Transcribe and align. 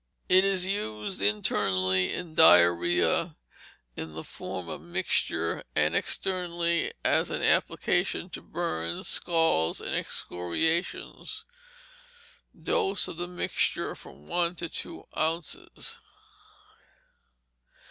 It 0.27 0.43
is 0.43 0.65
used 0.65 1.21
internally 1.21 2.11
in 2.11 2.33
diarrhoea, 2.33 3.35
in 3.95 4.13
the 4.15 4.23
form 4.23 4.67
of 4.67 4.81
mixture, 4.81 5.63
and 5.75 5.95
externally 5.95 6.91
as 7.05 7.29
an 7.29 7.43
application 7.43 8.27
to 8.31 8.41
burns, 8.41 9.07
scalds, 9.07 9.79
and 9.79 9.91
excoriations. 9.91 11.45
Dose 12.59 13.07
of 13.07 13.17
the 13.17 13.27
mixture, 13.27 13.93
from 13.93 14.25
one 14.25 14.55
to 14.55 14.69
two 14.69 15.05
ounces. 15.15 15.99